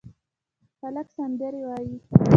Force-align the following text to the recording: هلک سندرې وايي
هلک 0.81 1.07
سندرې 1.17 1.59
وايي 1.67 1.91